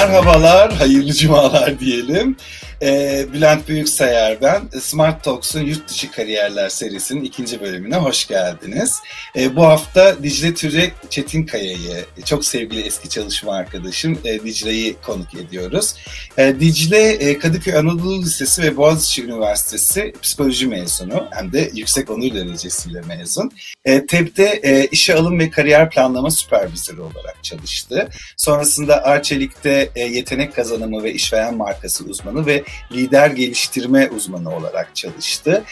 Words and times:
Merhabalar, 0.00 0.72
hayırlı 0.72 1.12
cumalar 1.12 1.80
diyelim. 1.80 2.36
Ee, 2.82 3.26
Bülent 3.32 3.68
Büyüksayar 3.68 4.40
ben. 4.42 4.80
Smart 4.80 5.24
Talks'un 5.24 5.60
Yurt 5.60 5.88
Dışı 5.88 6.10
Kariyerler 6.10 6.68
serisinin 6.68 7.24
ikinci 7.24 7.60
bölümüne 7.60 7.96
hoş 7.96 8.26
geldiniz. 8.26 8.98
Ee, 9.36 9.56
bu 9.56 9.64
hafta 9.64 10.22
Dicle 10.22 10.54
Türe 10.54 10.90
Çetinkaya'yı, 11.10 12.04
çok 12.24 12.44
sevgili 12.44 12.80
eski 12.80 13.08
çalışma 13.08 13.54
arkadaşım 13.54 14.18
e, 14.24 14.42
Dicle'yi 14.44 14.96
konuk 15.06 15.34
ediyoruz. 15.34 15.94
E, 16.38 16.60
Dicle 16.60 17.10
e, 17.12 17.38
Kadıköy 17.38 17.76
Anadolu 17.76 18.22
Lisesi 18.22 18.62
ve 18.62 18.76
Boğaziçi 18.76 19.24
Üniversitesi 19.24 20.12
psikoloji 20.22 20.66
mezunu 20.66 21.26
hem 21.30 21.52
de 21.52 21.70
yüksek 21.74 22.10
onur 22.10 22.34
derecesiyle 22.34 23.00
mezun. 23.00 23.50
E, 23.84 24.06
TEB'de 24.06 24.60
e, 24.62 24.86
işe 24.86 25.14
alım 25.14 25.38
ve 25.38 25.50
kariyer 25.50 25.90
planlama 25.90 26.30
süpervizörü 26.30 27.00
olarak 27.00 27.36
çalıştı. 27.42 28.08
Sonrasında 28.36 29.04
Arçelik'te 29.04 29.89
yetenek 29.96 30.54
kazanımı 30.54 31.02
ve 31.02 31.12
işveren 31.12 31.56
markası 31.56 32.04
uzmanı 32.04 32.46
ve 32.46 32.62
lider 32.92 33.30
geliştirme 33.30 34.10
uzmanı 34.16 34.56
olarak 34.56 34.96
çalıştı. 34.96 35.64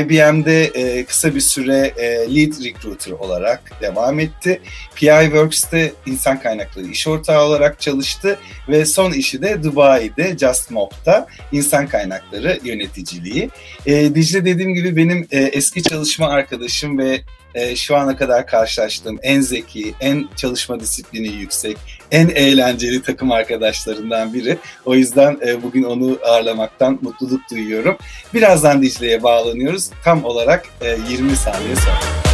IBM'de 0.00 0.64
e, 0.64 1.04
kısa 1.04 1.34
bir 1.34 1.40
süre 1.40 1.92
e, 1.96 2.06
lead 2.06 2.64
recruiter 2.64 3.12
olarak 3.12 3.80
devam 3.80 4.20
etti. 4.20 4.60
PI 4.94 5.20
Works'te 5.22 5.92
insan 6.06 6.40
kaynakları 6.40 6.86
iş 6.86 7.08
ortağı 7.08 7.44
olarak 7.44 7.80
çalıştı 7.80 8.38
ve 8.68 8.84
son 8.84 9.12
işi 9.12 9.42
de 9.42 9.62
Dubai'de 9.62 10.38
Just 10.38 10.70
Mob'da 10.70 11.26
insan 11.52 11.86
kaynakları 11.86 12.60
yöneticiliği. 12.64 13.50
E, 13.86 14.14
Dicle 14.14 14.44
dediğim 14.44 14.74
gibi 14.74 14.96
benim 14.96 15.26
e, 15.30 15.38
eski 15.38 15.82
çalışma 15.82 16.28
arkadaşım 16.28 16.98
ve 16.98 17.20
e, 17.54 17.76
şu 17.76 17.96
ana 17.96 18.16
kadar 18.16 18.46
karşılaştığım 18.46 19.18
en 19.22 19.40
zeki, 19.40 19.94
en 20.00 20.28
çalışma 20.36 20.80
disiplini 20.80 21.28
yüksek, 21.28 21.76
en 22.10 22.28
eğlenceli 22.28 23.02
takım 23.02 23.32
arkadaşlarından 23.32 24.34
biri. 24.34 24.58
O 24.84 24.94
yüzden 24.94 25.38
e, 25.46 25.62
bugün 25.62 25.82
onu 25.82 26.18
ağırlamaktan 26.24 26.98
mutluluk 27.02 27.40
duyuyorum. 27.50 27.96
Birazdan 28.34 28.82
Dicle'ye 28.82 29.22
bağlanıyoruz. 29.22 29.90
Tam 30.04 30.24
olarak 30.24 30.66
e, 30.80 30.96
20 31.10 31.36
saniye 31.36 31.76
sonra. 31.76 32.24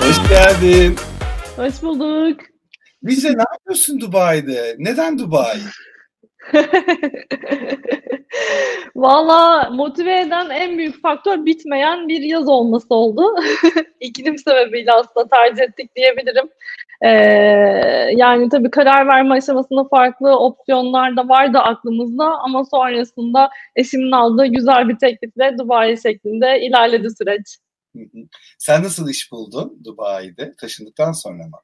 Hoş 0.00 0.28
geldin. 0.28 0.96
Hoş 1.56 1.82
bulduk. 1.82 2.40
Dicle 3.06 3.28
ne 3.28 3.44
yapıyorsun 3.52 4.00
Dubai'de? 4.00 4.76
Neden 4.78 5.18
Dubai? 5.18 5.58
Valla 8.96 9.70
motive 9.70 10.20
eden 10.20 10.50
en 10.50 10.78
büyük 10.78 11.02
faktör 11.02 11.46
bitmeyen 11.46 12.08
bir 12.08 12.22
yaz 12.22 12.48
olması 12.48 12.94
oldu. 12.94 13.34
İklim 14.00 14.38
sebebiyle 14.38 14.92
aslında 14.92 15.28
tercih 15.28 15.62
ettik 15.62 15.96
diyebilirim. 15.96 16.48
Ee, 17.02 17.08
yani 18.16 18.48
tabii 18.48 18.70
karar 18.70 19.06
verme 19.06 19.34
aşamasında 19.34 19.84
farklı 19.84 20.38
opsiyonlar 20.38 21.16
da 21.16 21.28
vardı 21.28 21.58
aklımızda 21.58 22.24
ama 22.24 22.64
sonrasında 22.64 23.50
eşimin 23.76 24.12
aldığı 24.12 24.46
güzel 24.46 24.88
bir 24.88 24.98
teklifle 24.98 25.58
Dubai 25.58 26.02
şeklinde 26.02 26.60
ilerledi 26.60 27.08
süreç. 27.18 27.58
Sen 28.58 28.82
nasıl 28.82 29.08
iş 29.08 29.32
buldun 29.32 29.80
Dubai'de 29.84 30.54
taşındıktan 30.60 31.12
sonra 31.12 31.42
mı? 31.42 31.58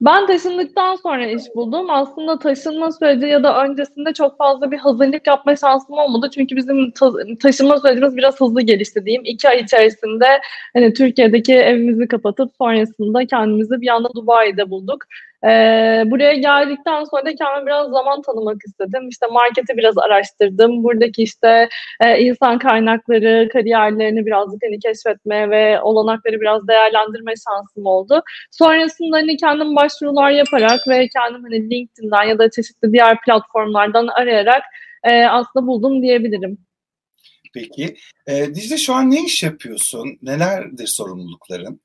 Ben 0.00 0.26
taşındıktan 0.26 0.96
sonra 0.96 1.26
iş 1.26 1.42
buldum. 1.54 1.90
Aslında 1.90 2.38
taşınma 2.38 2.92
süreci 2.92 3.26
ya 3.26 3.42
da 3.42 3.64
öncesinde 3.64 4.12
çok 4.12 4.38
fazla 4.38 4.70
bir 4.70 4.78
hazırlık 4.78 5.26
yapma 5.26 5.56
şansım 5.56 5.98
olmadı. 5.98 6.30
Çünkü 6.34 6.56
bizim 6.56 6.90
ta 6.90 7.12
taşınma 7.42 7.78
sürecimiz 7.80 8.16
biraz 8.16 8.40
hızlı 8.40 8.62
gelişti 8.62 9.04
diyeyim. 9.04 9.22
İki 9.24 9.48
ay 9.48 9.60
içerisinde 9.60 10.26
hani 10.74 10.92
Türkiye'deki 10.94 11.54
evimizi 11.54 12.08
kapatıp 12.08 12.52
sonrasında 12.58 13.26
kendimizi 13.26 13.80
bir 13.80 13.88
anda 13.88 14.08
Dubai'de 14.14 14.70
bulduk. 14.70 15.04
Ee, 15.44 16.02
buraya 16.06 16.34
geldikten 16.34 17.04
sonra 17.04 17.24
da 17.24 17.34
kendime 17.34 17.66
biraz 17.66 17.90
zaman 17.90 18.22
tanımak 18.22 18.56
istedim. 18.66 19.08
İşte 19.08 19.26
marketi 19.26 19.76
biraz 19.76 19.98
araştırdım. 19.98 20.84
Buradaki 20.84 21.22
işte 21.22 21.68
e, 22.00 22.20
insan 22.20 22.58
kaynakları, 22.58 23.48
kariyerlerini 23.52 24.26
birazcık 24.26 24.60
hani 24.64 24.78
keşfetme 24.78 25.50
ve 25.50 25.80
olanakları 25.80 26.40
biraz 26.40 26.68
değerlendirme 26.68 27.34
şansım 27.48 27.86
oldu. 27.86 28.22
Sonrasında 28.50 29.16
hani 29.16 29.36
kendim 29.36 29.76
başvurular 29.76 30.30
yaparak 30.30 30.80
ve 30.88 31.08
kendim 31.08 31.42
hani 31.42 31.70
LinkedIn'den 31.70 32.24
ya 32.24 32.38
da 32.38 32.50
çeşitli 32.50 32.92
diğer 32.92 33.20
platformlardan 33.20 34.06
arayarak 34.06 34.62
e, 35.04 35.24
aslında 35.24 35.66
buldum 35.66 36.02
diyebilirim. 36.02 36.58
Peki. 37.54 37.96
E, 38.26 38.54
Dicle 38.54 38.76
şu 38.76 38.94
an 38.94 39.10
ne 39.10 39.24
iş 39.24 39.42
yapıyorsun? 39.42 40.18
Nelerdir 40.22 40.86
sorumlulukların? 40.86 41.80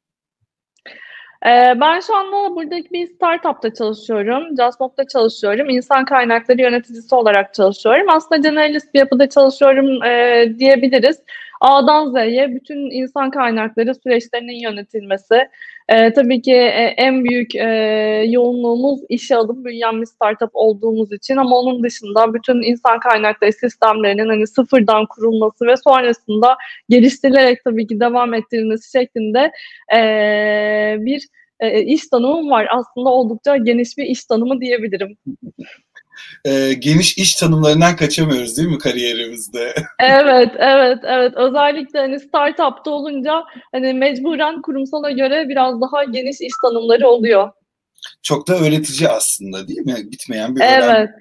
Ee, 1.45 1.73
ben 1.81 1.99
şu 1.99 2.15
anda 2.15 2.55
buradaki 2.55 2.91
bir 2.91 3.07
startupta 3.07 3.73
çalışıyorum. 3.73 4.43
Justmob'da 4.57 5.07
çalışıyorum. 5.07 5.69
İnsan 5.69 6.05
kaynakları 6.05 6.61
yöneticisi 6.61 7.15
olarak 7.15 7.53
çalışıyorum. 7.53 8.09
Aslında 8.09 8.49
generalist 8.49 8.93
bir 8.93 8.99
yapıda 8.99 9.29
çalışıyorum 9.29 10.03
e, 10.03 10.45
diyebiliriz. 10.59 11.19
A'dan 11.61 12.11
Z'ye 12.11 12.55
bütün 12.55 12.91
insan 12.91 13.31
kaynakları 13.31 13.95
süreçlerinin 13.95 14.59
yönetilmesi. 14.59 15.49
E, 15.89 16.13
tabii 16.13 16.41
ki 16.41 16.51
e, 16.53 16.93
en 16.97 17.25
büyük 17.25 17.55
e, 17.55 17.67
yoğunluğumuz 18.27 18.99
işe 19.09 19.35
alım 19.35 19.65
büyüyen 19.65 20.01
bir 20.01 20.05
startup 20.05 20.49
olduğumuz 20.53 21.11
için 21.11 21.37
ama 21.37 21.57
onun 21.59 21.83
dışında 21.83 22.33
bütün 22.33 22.61
insan 22.61 22.99
kaynakları 22.99 23.53
sistemlerinin 23.53 24.29
hani 24.29 24.47
sıfırdan 24.47 25.05
kurulması 25.05 25.65
ve 25.65 25.77
sonrasında 25.77 26.57
geliştirilerek 26.89 27.63
tabii 27.63 27.87
ki 27.87 27.99
devam 27.99 28.33
ettirilmesi 28.33 28.91
şeklinde 28.91 29.51
e, 29.95 29.99
bir 30.99 31.27
e, 31.59 31.81
iş 31.83 32.07
tanımım 32.07 32.49
var. 32.51 32.67
Aslında 32.71 33.09
oldukça 33.09 33.57
geniş 33.57 33.97
bir 33.97 34.05
iş 34.05 34.25
tanımı 34.25 34.61
diyebilirim 34.61 35.17
e, 36.45 36.73
geniş 36.73 37.17
iş 37.17 37.35
tanımlarından 37.35 37.95
kaçamıyoruz 37.95 38.57
değil 38.57 38.69
mi 38.69 38.77
kariyerimizde? 38.77 39.75
evet, 39.99 40.51
evet, 40.57 40.99
evet. 41.03 41.33
Özellikle 41.35 41.99
hani 41.99 42.19
startupta 42.19 42.91
olunca 42.91 43.43
hani 43.71 43.93
mecburen 43.93 44.61
kurumsala 44.61 45.11
göre 45.11 45.49
biraz 45.49 45.81
daha 45.81 46.03
geniş 46.03 46.41
iş 46.41 46.53
tanımları 46.61 47.07
oluyor. 47.07 47.51
Çok 48.21 48.47
da 48.47 48.59
öğretici 48.59 49.09
aslında 49.09 49.67
değil 49.67 49.85
mi? 49.85 50.11
Bitmeyen 50.11 50.55
bir 50.55 50.61
evet. 50.61 50.83
öğrenme. 50.83 51.15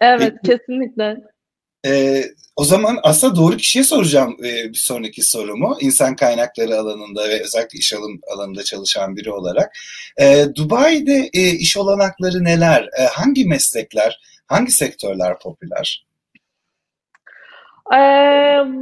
Evet, 0.00 0.34
Peki, 0.42 0.58
kesinlikle. 0.58 1.16
E, 1.86 2.22
o 2.56 2.64
zaman 2.64 2.98
aslında 3.02 3.36
doğru 3.36 3.56
kişiye 3.56 3.84
soracağım 3.84 4.36
e, 4.44 4.72
bir 4.72 4.78
sonraki 4.78 5.22
sorumu. 5.22 5.76
İnsan 5.80 6.16
kaynakları 6.16 6.78
alanında 6.78 7.28
ve 7.28 7.42
özellikle 7.42 7.78
iş 7.78 7.92
alım 7.92 8.20
alanında 8.34 8.64
çalışan 8.64 9.16
biri 9.16 9.32
olarak. 9.32 9.72
E, 10.20 10.44
Dubai'de 10.54 11.30
e, 11.32 11.50
iş 11.50 11.76
olanakları 11.76 12.44
neler? 12.44 12.88
E, 13.00 13.04
hangi 13.04 13.44
meslekler, 13.44 14.20
hangi 14.46 14.72
sektörler 14.72 15.38
popüler? 15.38 16.04
Ee, 17.92 17.96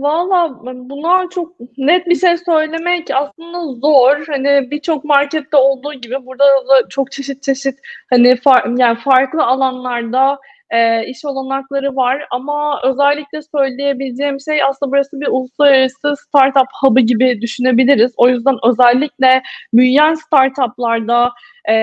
Valla 0.01 0.59
buna 0.65 1.29
çok 1.29 1.53
net 1.79 2.07
bir 2.07 2.17
şey 2.17 2.37
söylemek 2.37 3.11
aslında 3.11 3.81
zor. 3.81 4.27
Hani 4.27 4.71
birçok 4.71 5.05
markette 5.05 5.57
olduğu 5.57 5.95
gibi 5.95 6.27
burada 6.27 6.45
da 6.45 6.89
çok 6.89 7.13
çeşit 7.13 7.43
çeşit 7.43 7.79
hani 8.11 8.37
far, 8.37 8.79
yani 8.79 8.99
farklı 8.99 9.45
alanlarda 9.45 10.39
e, 10.73 11.07
iş 11.07 11.25
olanakları 11.25 11.97
var 11.97 12.27
ama 12.31 12.81
özellikle 12.85 13.41
söyleyebileceğim 13.57 14.41
şey 14.41 14.63
aslında 14.63 14.93
burası 14.93 15.21
bir 15.21 15.27
uluslararası 15.27 16.15
startup 16.17 16.69
hub'ı 16.81 17.01
gibi 17.01 17.41
düşünebiliriz. 17.41 18.13
O 18.17 18.29
yüzden 18.29 18.57
özellikle 18.63 19.43
büyüyen 19.75 20.15
startuplarda 20.15 21.33
e, 21.69 21.75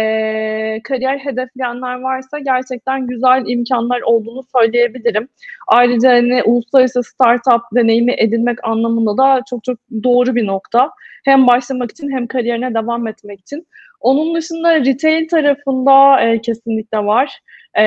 kariyer 0.84 1.18
hedefleyenler 1.18 2.02
varsa 2.02 2.40
gerçekten 2.40 3.08
güzel 3.08 3.44
imkanlar 3.48 4.02
olduğunu 4.02 4.44
söyleyebilirim. 4.56 5.28
Ayrıca 5.68 6.10
hani 6.10 6.44
uluslararası 6.44 7.04
startup 7.04 7.62
deneyimi 7.76 8.14
edinmek 8.18 8.68
anlamında 8.68 9.18
da 9.18 9.42
çok 9.50 9.64
çok 9.64 9.78
doğru 10.04 10.36
bir 10.36 10.48
nokta. 10.48 10.92
Hem 11.26 11.48
başlamak 11.48 11.92
için 11.92 12.12
hem 12.12 12.28
kariyerine 12.28 12.74
devam 12.74 13.08
etmek 13.08 13.40
için. 13.40 13.68
Onun 14.02 14.36
dışında 14.36 14.76
retail 14.76 15.28
tarafında 15.28 16.22
e, 16.22 16.42
kesinlikle 16.42 16.98
var. 16.98 17.40
E, 17.78 17.84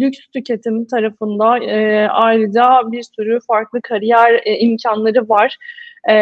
lüks 0.00 0.18
tüketim 0.34 0.86
tarafında 0.86 1.58
e, 1.58 2.08
ayrıca 2.08 2.92
bir 2.92 3.02
sürü 3.16 3.38
farklı 3.46 3.80
kariyer 3.82 4.42
e, 4.44 4.58
imkanları 4.58 5.28
var. 5.28 5.56
E, 6.10 6.16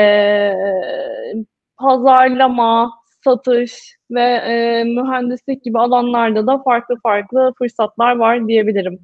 pazarlama, 1.79 2.93
satış 3.25 3.97
ve 4.11 4.23
e, 4.23 4.85
mühendislik 4.85 5.65
gibi 5.65 5.79
alanlarda 5.79 6.47
da 6.47 6.63
farklı 6.63 6.97
farklı 7.03 7.53
fırsatlar 7.59 8.17
var 8.17 8.49
diyebilirim. 8.49 8.99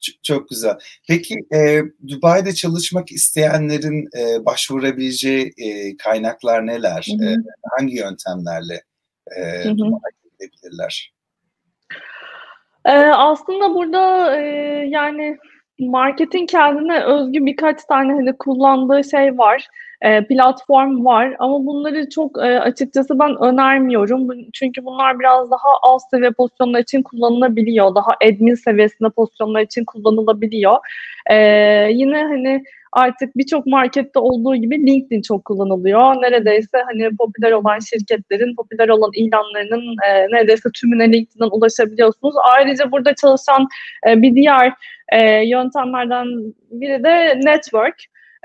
Çok, 0.00 0.24
çok 0.24 0.48
güzel. 0.48 0.78
Peki 1.08 1.34
e, 1.54 1.82
Dubai'de 2.08 2.52
çalışmak 2.54 3.12
isteyenlerin 3.12 4.08
e, 4.18 4.44
başvurabileceği 4.44 5.52
e, 5.58 5.96
kaynaklar 5.96 6.66
neler? 6.66 7.08
Hı 7.10 7.24
hı. 7.24 7.30
E, 7.30 7.36
hangi 7.78 7.96
yöntemlerle 7.96 8.82
e, 9.36 9.64
Dubai'de 9.78 10.46
gidebilirler? 10.46 11.12
Ee, 12.86 12.92
aslında 13.16 13.74
burada 13.74 14.36
e, 14.36 14.42
yani 14.88 15.36
marketin 15.78 16.46
kendine 16.46 17.04
özgü 17.04 17.46
birkaç 17.46 17.84
tane 17.84 18.12
hani 18.12 18.36
kullandığı 18.38 19.04
şey 19.04 19.38
var. 19.38 19.66
e, 20.02 20.26
platform 20.26 21.04
var 21.04 21.36
ama 21.38 21.66
bunları 21.66 22.10
çok 22.10 22.38
e, 22.38 22.60
açıkçası 22.60 23.18
ben 23.18 23.42
önermiyorum. 23.42 24.28
Çünkü 24.52 24.84
bunlar 24.84 25.20
biraz 25.20 25.50
daha 25.50 25.68
alt 25.82 26.02
seviye 26.10 26.30
pozisyonlar 26.30 26.80
için 26.80 27.02
kullanılabiliyor. 27.02 27.94
Daha 27.94 28.10
admin 28.24 28.54
seviyesinde 28.54 29.08
pozisyonlar 29.08 29.60
için 29.60 29.84
kullanılabiliyor. 29.84 30.76
E, 31.30 31.36
yine 31.92 32.22
hani 32.24 32.64
artık 32.92 33.36
birçok 33.36 33.66
markette 33.66 34.18
olduğu 34.18 34.56
gibi 34.56 34.86
LinkedIn 34.86 35.22
çok 35.22 35.44
kullanılıyor. 35.44 36.00
Neredeyse 36.00 36.78
hani 36.86 37.16
popüler 37.16 37.52
olan 37.52 37.78
şirketlerin, 37.78 38.56
popüler 38.56 38.88
olan 38.88 39.10
ilanlarının 39.14 39.96
e, 40.08 40.26
neredeyse 40.30 40.68
tümüne 40.74 41.12
LinkedIn'den 41.12 41.48
ulaşabiliyorsunuz. 41.52 42.34
Ayrıca 42.56 42.92
burada 42.92 43.14
çalışan 43.14 43.68
e, 44.08 44.22
bir 44.22 44.34
diğer 44.34 44.72
e, 45.12 45.48
yöntemlerden 45.48 46.26
biri 46.70 47.04
de 47.04 47.40
network. 47.44 47.96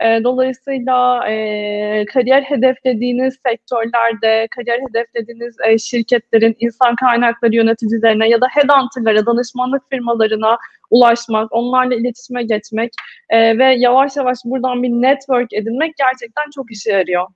E, 0.01 0.23
dolayısıyla 0.23 1.29
e, 1.29 2.05
kariyer 2.05 2.41
hedeflediğiniz 2.41 3.37
sektörlerde, 3.47 4.47
kariyer 4.55 4.79
hedeflediğiniz 4.89 5.55
e, 5.67 5.77
şirketlerin 5.77 6.55
insan 6.59 6.95
kaynakları 6.95 7.55
yöneticilerine 7.55 8.29
ya 8.29 8.41
da 8.41 8.47
headhunter'lara, 8.53 9.25
danışmanlık 9.25 9.89
firmalarına 9.89 10.57
ulaşmak, 10.89 11.53
onlarla 11.53 11.95
iletişime 11.95 12.43
geçmek 12.43 12.93
e, 13.29 13.57
ve 13.57 13.75
yavaş 13.77 14.15
yavaş 14.15 14.37
buradan 14.45 14.83
bir 14.83 14.89
network 14.89 15.53
edinmek 15.53 15.93
gerçekten 15.97 16.49
çok 16.55 16.71
işe 16.71 16.91
yarıyor. 16.91 17.27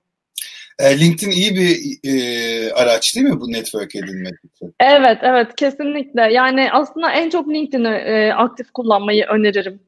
LinkedIn 0.82 1.30
iyi 1.30 1.54
bir 1.54 1.98
e, 2.04 2.72
araç 2.72 3.16
değil 3.16 3.26
mi 3.26 3.40
bu 3.40 3.52
network 3.52 3.96
edinmek 3.96 4.34
için? 4.44 4.74
Evet, 4.80 5.18
evet 5.22 5.56
kesinlikle. 5.56 6.32
Yani 6.32 6.72
aslında 6.72 7.12
en 7.12 7.30
çok 7.30 7.48
LinkedIn'i 7.48 7.88
e, 7.88 8.32
aktif 8.32 8.70
kullanmayı 8.70 9.24
öneririm. 9.24 9.80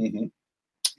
Hı 0.00 0.06
hı. 0.06 0.30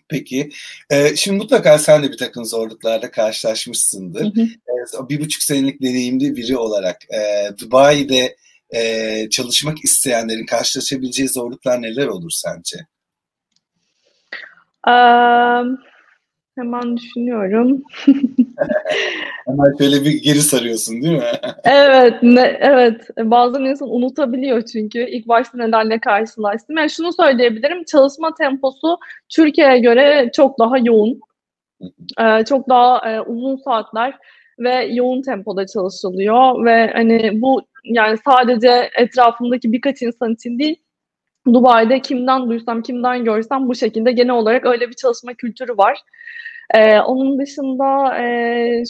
Peki, 0.07 0.49
e, 0.89 1.15
şimdi 1.15 1.37
mutlaka 1.37 1.79
sen 1.79 2.03
de 2.03 2.11
bir 2.11 2.17
takım 2.17 2.45
zorluklarla 2.45 3.11
karşılaşmışsındır. 3.11 4.35
Hı 4.35 4.41
hı. 4.41 5.03
E, 5.03 5.09
bir 5.09 5.21
buçuk 5.21 5.43
senelik 5.43 5.81
deneyimli 5.81 6.35
biri 6.35 6.57
olarak 6.57 6.97
e, 7.13 7.49
Dubai'de 7.59 8.35
e, 8.69 9.29
çalışmak 9.29 9.83
isteyenlerin 9.83 10.45
karşılaşabileceği 10.45 11.29
zorluklar 11.29 11.81
neler 11.81 12.07
olur 12.07 12.31
sence? 12.31 12.77
Um, 14.87 15.79
hemen 16.55 16.97
düşünüyorum. 16.97 17.83
hemen 19.47 19.77
şöyle 19.77 20.05
bir 20.05 20.23
geri 20.23 20.41
sarıyorsun 20.41 21.01
değil 21.01 21.17
mi? 21.17 21.23
evet, 21.63 22.13
ne, 22.23 22.57
evet. 22.59 23.09
Bazen 23.17 23.61
insan 23.61 23.95
unutabiliyor 23.95 24.61
çünkü 24.61 24.99
ilk 24.99 25.27
başta 25.27 25.57
nelerle 25.57 25.99
karşılaştım. 25.99 26.77
Yani 26.77 26.89
şunu 26.89 27.13
söyleyebilirim, 27.13 27.83
çalışma 27.83 28.33
temposu 28.33 28.97
Türkiye'ye 29.29 29.79
göre 29.79 30.29
çok 30.35 30.59
daha 30.59 30.77
yoğun. 30.77 31.19
ee, 32.19 32.45
çok 32.45 32.69
daha 32.69 33.11
e, 33.11 33.21
uzun 33.21 33.55
saatler 33.55 34.13
ve 34.59 34.85
yoğun 34.85 35.21
tempoda 35.21 35.67
çalışılıyor 35.67 36.65
ve 36.65 36.91
hani 36.93 37.41
bu 37.41 37.61
yani 37.83 38.17
sadece 38.25 38.89
etrafımdaki 38.97 39.71
birkaç 39.71 40.01
insan 40.01 40.33
için 40.33 40.59
değil 40.59 40.82
Dubai'de 41.47 41.99
kimden 42.01 42.49
duysam, 42.49 42.81
kimden 42.81 43.23
görsem 43.23 43.67
bu 43.67 43.75
şekilde 43.75 44.11
genel 44.11 44.33
olarak 44.35 44.65
öyle 44.65 44.89
bir 44.89 44.93
çalışma 44.93 45.33
kültürü 45.33 45.77
var. 45.77 45.99
Ee, 46.73 46.99
onun 46.99 47.39
dışında 47.39 48.17
e, 48.17 48.25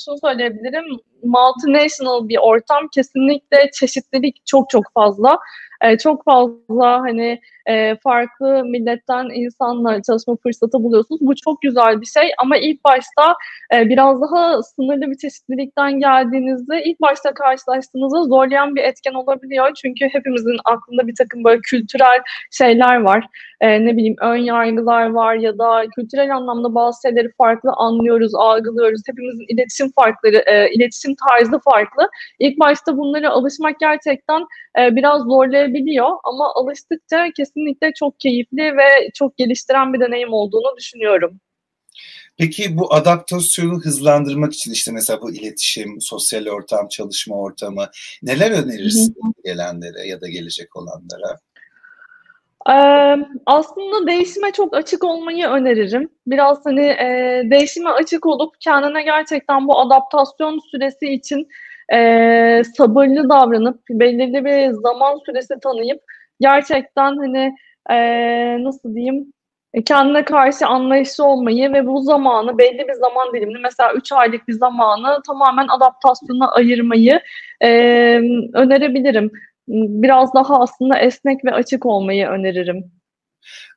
şunu 0.05 0.15
söyleyebilirim, 0.23 0.85
multinational 1.23 2.27
bir 2.29 2.37
ortam 2.37 2.87
kesinlikle 2.93 3.71
çeşitlilik 3.73 4.45
çok 4.45 4.69
çok 4.69 4.83
fazla. 4.93 5.39
Ee, 5.81 5.97
çok 5.97 6.25
fazla 6.25 7.01
hani 7.01 7.39
e, 7.65 7.95
farklı 7.95 8.65
milletten 8.65 9.29
insanla 9.33 10.01
çalışma 10.01 10.35
fırsatı 10.43 10.83
buluyorsunuz. 10.83 11.21
Bu 11.21 11.35
çok 11.35 11.61
güzel 11.61 12.01
bir 12.01 12.05
şey 12.05 12.31
ama 12.37 12.57
ilk 12.57 12.83
başta 12.83 13.35
e, 13.73 13.89
biraz 13.89 14.21
daha 14.21 14.63
sınırlı 14.63 15.11
bir 15.11 15.17
çeşitlilikten 15.17 15.99
geldiğinizde 15.99 16.83
ilk 16.83 17.01
başta 17.01 17.33
karşılaştığınızda 17.33 18.23
zorlayan 18.23 18.75
bir 18.75 18.83
etken 18.83 19.13
olabiliyor. 19.13 19.71
Çünkü 19.81 20.05
hepimizin 20.11 20.57
aklında 20.65 21.07
bir 21.07 21.15
takım 21.15 21.43
böyle 21.43 21.61
kültürel 21.61 22.19
şeyler 22.51 23.01
var. 23.01 23.27
E, 23.61 23.85
ne 23.85 23.97
bileyim 23.97 24.15
ön 24.21 24.35
yargılar 24.35 25.09
var 25.09 25.35
ya 25.35 25.57
da 25.57 25.83
kültürel 25.95 26.35
anlamda 26.35 26.75
bazı 26.75 27.01
şeyleri 27.07 27.31
farklı 27.37 27.71
anlıyoruz, 27.77 28.35
algılıyoruz. 28.35 29.01
Hepimizin 29.07 29.45
iletişim 29.47 29.91
farkları, 29.91 30.35
e, 30.35 30.71
iletişim 30.71 31.15
tarzı 31.29 31.59
farklı. 31.59 32.09
İlk 32.39 32.59
başta 32.59 32.97
bunlara 32.97 33.29
alışmak 33.29 33.79
gerçekten 33.79 34.41
e, 34.79 34.95
biraz 34.95 35.21
zorlayabiliyor 35.21 36.09
ama 36.23 36.53
alıştıkça 36.55 37.29
kesin 37.37 37.52
kesinlikle 37.53 37.93
çok 37.93 38.19
keyifli 38.19 38.77
ve 38.77 39.09
çok 39.13 39.37
geliştiren 39.37 39.93
bir 39.93 39.99
deneyim 39.99 40.33
olduğunu 40.33 40.77
düşünüyorum. 40.77 41.39
Peki 42.37 42.77
bu 42.77 42.93
adaptasyonu 42.93 43.79
hızlandırmak 43.79 44.53
için 44.53 44.71
işte 44.71 44.91
mesela 44.91 45.21
bu 45.21 45.33
iletişim, 45.33 46.01
sosyal 46.01 46.47
ortam, 46.47 46.87
çalışma 46.87 47.35
ortamı 47.35 47.89
neler 48.23 48.51
önerirsin 48.51 49.15
gelenlere 49.43 50.07
ya 50.07 50.21
da 50.21 50.27
gelecek 50.27 50.75
olanlara? 50.75 51.37
Ee, 52.69 53.25
aslında 53.45 54.07
değişime 54.07 54.51
çok 54.51 54.75
açık 54.75 55.03
olmayı 55.03 55.47
öneririm. 55.47 56.09
Biraz 56.27 56.65
hani 56.65 56.85
e, 56.85 57.41
değişime 57.51 57.89
açık 57.89 58.25
olup 58.25 58.55
kendine 58.59 59.03
gerçekten 59.03 59.67
bu 59.67 59.79
adaptasyon 59.79 60.59
süresi 60.71 61.05
için 61.05 61.47
e, 61.93 62.61
sabırlı 62.77 63.29
davranıp 63.29 63.79
belirli 63.89 64.45
bir 64.45 64.71
zaman 64.71 65.19
süresi 65.25 65.53
tanıyıp 65.63 66.01
gerçekten 66.39 67.17
hani 67.17 67.55
e, 67.89 67.97
nasıl 68.63 68.95
diyeyim 68.95 69.33
e, 69.73 69.83
kendine 69.83 70.25
karşı 70.25 70.67
anlayışlı 70.67 71.25
olmayı 71.25 71.73
ve 71.73 71.85
bu 71.85 72.01
zamanı 72.01 72.57
belli 72.57 72.87
bir 72.87 72.93
zaman 72.93 73.33
dilimini 73.33 73.59
mesela 73.59 73.93
3 73.93 74.11
aylık 74.11 74.47
bir 74.47 74.53
zamanı 74.53 75.21
tamamen 75.27 75.67
adaptasyona 75.67 76.51
ayırmayı 76.51 77.21
e, 77.61 77.69
önerebilirim. 78.53 79.31
Biraz 79.67 80.33
daha 80.33 80.59
aslında 80.59 80.99
esnek 80.99 81.45
ve 81.45 81.51
açık 81.51 81.85
olmayı 81.85 82.27
öneririm. 82.27 82.91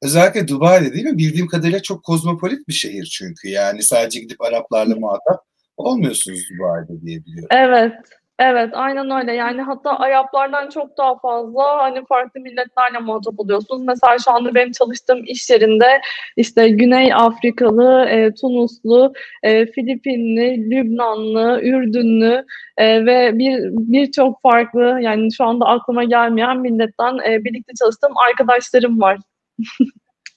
Özellikle 0.02 0.48
Dubai'de 0.48 0.92
değil 0.92 1.04
mi? 1.04 1.18
Bildiğim 1.18 1.46
kadarıyla 1.46 1.82
çok 1.82 2.04
kozmopolit 2.04 2.68
bir 2.68 2.72
şehir 2.72 3.04
çünkü. 3.04 3.48
Yani 3.48 3.82
sadece 3.82 4.20
gidip 4.20 4.40
Araplarla 4.40 4.96
muhatap 4.96 5.44
olmuyorsunuz 5.76 6.40
Dubai'de 6.58 7.02
diye 7.06 7.24
biliyorum. 7.24 7.48
Evet, 7.50 7.92
Evet, 8.38 8.70
aynen 8.72 9.10
öyle. 9.10 9.32
Yani 9.32 9.62
hatta 9.62 9.98
Araplardan 9.98 10.68
çok 10.68 10.98
daha 10.98 11.18
fazla 11.18 11.78
hani 11.78 12.04
farklı 12.06 12.40
milletlerle 12.40 12.98
muhatap 12.98 13.40
oluyorsunuz. 13.40 13.82
Mesela 13.82 14.18
şu 14.24 14.30
anda 14.32 14.54
benim 14.54 14.72
çalıştığım 14.72 15.24
iş 15.24 15.50
yerinde 15.50 16.00
işte 16.36 16.68
Güney 16.68 17.14
Afrikalı, 17.14 18.04
e, 18.04 18.34
Tunuslu, 18.34 19.12
e, 19.42 19.66
Filipinli, 19.66 20.70
Lübnanlı, 20.70 21.60
Ürdünlü 21.62 22.44
e, 22.76 23.06
ve 23.06 23.38
bir 23.38 23.58
birçok 23.70 24.42
farklı 24.42 24.98
yani 25.00 25.32
şu 25.32 25.44
anda 25.44 25.66
aklıma 25.66 26.04
gelmeyen 26.04 26.60
milletten 26.60 27.18
e, 27.30 27.44
birlikte 27.44 27.72
çalıştığım 27.80 28.16
arkadaşlarım 28.16 29.00
var. 29.00 29.18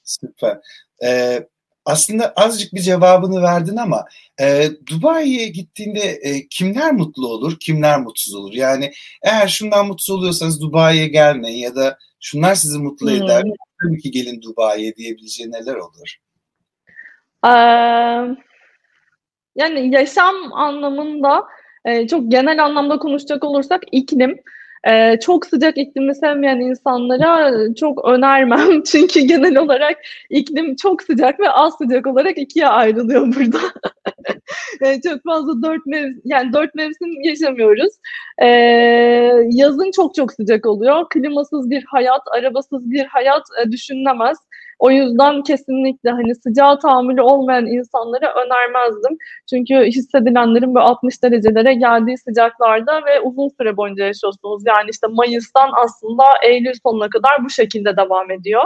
Süper. 0.03 0.58
Ee, 1.03 1.48
aslında 1.86 2.33
azıcık 2.36 2.74
bir 2.74 2.81
cevabını 2.81 3.41
verdin 3.41 3.77
ama 3.77 4.05
e, 4.41 4.69
Dubai'ye 4.89 5.48
gittiğinde 5.48 6.00
e, 6.00 6.48
kimler 6.48 6.93
mutlu 6.93 7.27
olur, 7.27 7.57
kimler 7.59 8.00
mutsuz 8.01 8.36
olur? 8.36 8.53
Yani 8.53 8.91
eğer 9.24 9.48
şundan 9.48 9.88
mutsuz 9.88 10.15
oluyorsanız 10.15 10.62
Dubai'ye 10.62 11.07
gelmeyin 11.07 11.57
ya 11.57 11.75
da 11.75 11.98
şunlar 12.19 12.55
sizi 12.55 12.79
mutlu 12.79 13.09
hmm. 13.12 13.24
eder. 13.24 13.43
Tabii 13.83 14.01
ki 14.01 14.12
gelin 14.12 14.41
Dubai'ye 14.41 14.95
diyebileceği 14.95 15.51
neler 15.51 15.75
olur? 15.75 16.15
Ee, 17.45 17.50
yani 19.55 19.95
yaşam 19.95 20.53
anlamında 20.53 21.43
e, 21.86 22.07
çok 22.07 22.31
genel 22.31 22.65
anlamda 22.65 23.00
konuşacak 23.00 23.43
olursak 23.43 23.81
iklim. 23.91 24.39
Ee, 24.88 25.19
çok 25.19 25.45
sıcak 25.45 25.77
iklimi 25.77 26.15
sevmeyen 26.15 26.59
insanlara 26.59 27.51
çok 27.75 28.05
önermem. 28.05 28.83
Çünkü 28.91 29.19
genel 29.19 29.57
olarak 29.57 29.98
iklim 30.29 30.75
çok 30.75 31.03
sıcak 31.03 31.39
ve 31.39 31.50
az 31.50 31.74
sıcak 31.77 32.07
olarak 32.07 32.38
ikiye 32.38 32.67
ayrılıyor 32.67 33.36
burada. 33.36 33.59
ee, 34.81 35.01
çok 35.01 35.24
fazla 35.24 35.62
dört 35.62 35.86
mevsim, 35.86 36.21
yani 36.25 36.53
dört 36.53 36.75
mevsim 36.75 37.21
yaşamıyoruz. 37.24 37.93
Ee, 38.41 38.45
yazın 39.51 39.91
çok 39.95 40.15
çok 40.15 40.33
sıcak 40.33 40.65
oluyor. 40.65 41.09
Klimasız 41.09 41.69
bir 41.69 41.83
hayat, 41.83 42.21
arabasız 42.38 42.91
bir 42.91 43.05
hayat 43.05 43.43
e, 43.65 43.71
düşünülemez. 43.71 44.38
O 44.79 44.91
yüzden 44.91 45.43
kesinlikle 45.43 46.09
hani 46.09 46.36
sıcağa 46.36 46.79
tahammülü 46.79 47.21
olmayan 47.21 47.65
insanlara 47.65 48.33
önermezdim. 48.33 49.17
Çünkü 49.50 49.75
hissedilenlerin 49.86 50.75
böyle 50.75 50.86
60 50.86 51.24
derecelere 51.24 51.74
geldiği 51.74 52.17
sıcaklarda 52.17 53.05
ve 53.05 53.19
uzun 53.19 53.50
süre 53.57 53.77
boyunca 53.77 54.05
yaşıyorsunuz. 54.05 54.63
Yani 54.65 54.89
işte 54.91 55.07
Mayıs'tan 55.07 55.69
aslında 55.86 56.24
Eylül 56.43 56.74
sonuna 56.83 57.09
kadar 57.09 57.45
bu 57.45 57.50
şekilde 57.50 57.98
devam 57.98 58.31
ediyor. 58.31 58.63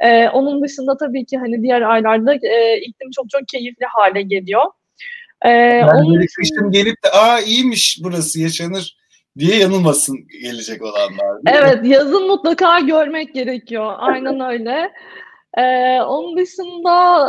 Ee, 0.00 0.28
onun 0.28 0.62
dışında 0.64 0.96
tabii 0.96 1.26
ki 1.26 1.38
hani 1.38 1.62
diğer 1.62 1.82
aylarda 1.82 2.34
e, 2.34 2.80
iklim 2.80 3.10
çok 3.10 3.30
çok 3.30 3.48
keyifli 3.48 3.86
hale 3.86 4.22
geliyor. 4.22 4.64
Ee, 5.42 5.48
yani 5.50 5.90
onun 5.90 6.14
böyle 6.14 6.24
için... 6.24 6.42
kışın 6.42 6.70
gelip 6.70 7.04
de 7.04 7.10
aa 7.10 7.40
iyiymiş 7.40 7.98
burası 8.02 8.40
yaşanır 8.40 8.96
diye 9.38 9.56
yanılmasın 9.56 10.16
gelecek 10.42 10.82
olanlar. 10.82 11.40
Evet 11.46 11.78
yazın 11.84 12.26
mutlaka 12.26 12.80
görmek 12.80 13.34
gerekiyor. 13.34 13.94
Aynen 13.98 14.40
öyle. 14.40 14.90
Ee, 15.58 16.00
onun 16.00 16.36
dışında 16.36 17.28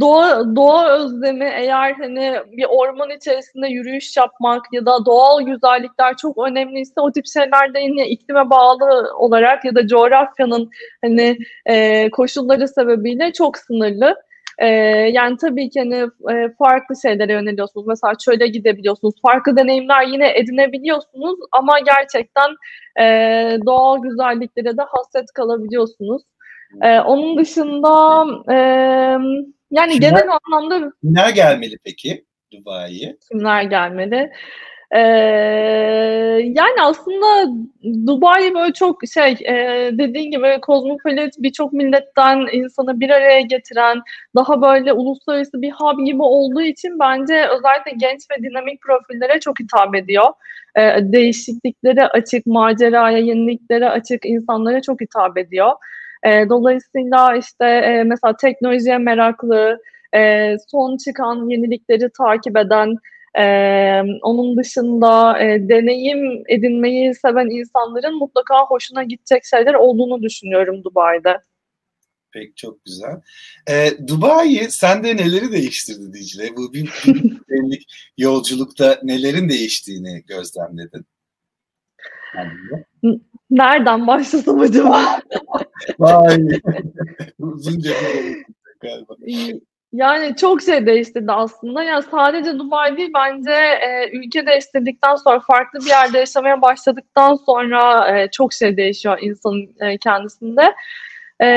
doğa, 0.00 0.56
doğa 0.56 0.98
özlemi 0.98 1.44
eğer 1.44 1.92
hani 1.92 2.36
bir 2.52 2.66
orman 2.68 3.10
içerisinde 3.10 3.66
yürüyüş 3.68 4.16
yapmak 4.16 4.64
ya 4.72 4.86
da 4.86 5.06
doğal 5.06 5.42
güzellikler 5.42 6.16
çok 6.16 6.38
önemliyse 6.38 7.00
o 7.00 7.12
tip 7.12 7.26
şeyler 7.26 7.80
yine 7.82 8.08
iklime 8.08 8.50
bağlı 8.50 9.16
olarak 9.18 9.64
ya 9.64 9.74
da 9.74 9.86
coğrafyanın 9.86 10.70
hani 11.04 11.38
e, 11.66 12.10
koşulları 12.10 12.68
sebebiyle 12.68 13.32
çok 13.32 13.58
sınırlı. 13.58 14.16
Ee, 14.58 14.66
yani 15.12 15.36
tabii 15.36 15.70
ki 15.70 15.80
hani 15.80 16.10
e, 16.36 16.54
farklı 16.58 16.94
şeylere 17.02 17.32
yöneliyorsunuz. 17.32 17.86
Mesela 17.86 18.14
çöle 18.14 18.46
gidebiliyorsunuz. 18.46 19.14
Farklı 19.22 19.56
deneyimler 19.56 20.06
yine 20.06 20.38
edinebiliyorsunuz 20.38 21.38
ama 21.52 21.78
gerçekten 21.80 22.50
e, 23.00 23.04
doğal 23.66 24.02
güzelliklere 24.02 24.76
de 24.76 24.82
hasret 24.82 25.32
kalabiliyorsunuz. 25.34 26.22
Ee, 26.82 27.00
onun 27.00 27.38
dışında 27.38 28.24
e, 28.48 28.56
yani 29.70 29.92
kimler, 29.92 30.10
genel 30.10 30.28
anlamda... 30.44 30.92
Kimler 31.02 31.30
gelmeli 31.30 31.76
peki 31.84 32.24
Dubai'ye? 32.52 33.16
Kimler 33.30 33.62
gelmeli? 33.62 34.30
Ee, 34.94 34.98
yani 36.44 36.82
aslında 36.82 37.52
Dubai 38.06 38.54
böyle 38.54 38.72
çok 38.72 39.00
şey 39.14 39.32
e, 39.32 39.90
dediğin 39.92 40.30
gibi 40.30 40.60
kozmopolit 40.62 41.34
birçok 41.38 41.72
milletten 41.72 42.46
insanı 42.52 43.00
bir 43.00 43.10
araya 43.10 43.40
getiren 43.40 44.02
daha 44.36 44.62
böyle 44.62 44.92
uluslararası 44.92 45.62
bir 45.62 45.70
hub 45.70 46.06
gibi 46.06 46.22
olduğu 46.22 46.62
için 46.62 46.98
bence 46.98 47.34
özellikle 47.34 47.92
genç 47.96 48.20
ve 48.30 48.42
dinamik 48.42 48.80
profillere 48.82 49.40
çok 49.40 49.60
hitap 49.60 49.94
ediyor. 49.94 50.26
Ee, 50.76 50.96
değişikliklere 51.00 52.06
açık, 52.06 52.46
maceraya, 52.46 53.18
yeniliklere 53.18 53.88
açık 53.88 54.26
insanlara 54.26 54.82
çok 54.82 55.00
hitap 55.00 55.38
ediyor. 55.38 55.72
E, 56.26 56.48
dolayısıyla 56.48 57.36
işte 57.36 57.64
e, 57.64 58.02
mesela 58.04 58.36
teknolojiye 58.36 58.98
meraklı, 58.98 59.78
e, 60.14 60.52
son 60.70 60.96
çıkan 60.96 61.50
yenilikleri 61.50 62.10
takip 62.18 62.56
eden, 62.56 62.96
ee, 63.38 64.02
onun 64.22 64.56
dışında 64.56 65.42
e, 65.42 65.68
deneyim 65.68 66.42
edinmeyi 66.48 67.14
seven 67.14 67.50
insanların 67.50 68.18
mutlaka 68.18 68.54
hoşuna 68.68 69.02
gidecek 69.02 69.44
şeyler 69.44 69.74
olduğunu 69.74 70.22
düşünüyorum 70.22 70.84
Dubai'de. 70.84 71.38
Pek 72.32 72.56
çok 72.56 72.84
güzel. 72.84 73.20
Ee, 73.70 73.90
Dubai 74.08 74.70
sende 74.70 75.16
neleri 75.16 75.52
değiştirdi 75.52 76.12
Dicle? 76.12 76.56
Bu 76.56 76.72
bir 76.72 76.90
yolculukta 78.18 79.00
nelerin 79.02 79.48
değiştiğini 79.48 80.22
gözlemledin? 80.26 81.06
Nereden 83.50 84.06
başlasam 84.06 84.60
acaba? 84.60 85.20
Vay. 85.98 86.38
Uzunca 87.38 87.90
bir 87.90 88.44
galiba. 88.80 89.14
Yani 89.92 90.36
çok 90.36 90.62
şey 90.62 90.86
değiştirdi 90.86 91.32
aslında. 91.32 91.82
Yani 91.82 92.02
sadece 92.10 92.58
Dubai 92.58 92.96
değil 92.96 93.10
bence 93.14 93.52
e, 93.52 94.10
ülke 94.12 94.46
değiştirdikten 94.46 95.16
sonra 95.16 95.40
farklı 95.40 95.80
bir 95.80 95.88
yerde 95.88 96.18
yaşamaya 96.18 96.62
başladıktan 96.62 97.34
sonra 97.34 98.08
e, 98.18 98.30
çok 98.30 98.52
şey 98.52 98.76
değişiyor 98.76 99.18
insanın 99.20 99.74
e, 99.80 99.98
kendisinde. 99.98 100.74
E, 101.42 101.48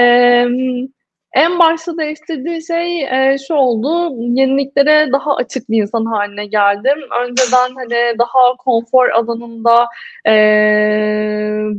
en 1.34 1.60
başta 1.60 1.98
değiştirdiği 1.98 2.66
şey 2.66 3.04
e, 3.04 3.38
şu 3.48 3.54
oldu. 3.54 4.16
Yeniliklere 4.20 5.12
daha 5.12 5.36
açık 5.36 5.70
bir 5.70 5.82
insan 5.82 6.06
haline 6.06 6.46
geldim. 6.46 6.98
Önceden 7.22 7.76
hani 7.76 8.20
daha 8.20 8.56
konfor 8.58 9.10
alanında 9.10 9.88
e, 10.28 10.34